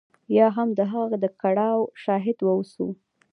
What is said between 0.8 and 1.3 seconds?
هغه د